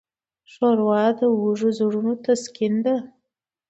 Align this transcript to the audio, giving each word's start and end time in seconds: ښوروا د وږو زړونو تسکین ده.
ښوروا 0.51 1.03
د 1.17 1.19
وږو 1.41 1.69
زړونو 1.79 2.13
تسکین 2.25 2.73
ده. 2.85 2.95